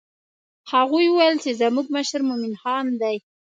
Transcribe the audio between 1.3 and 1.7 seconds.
چې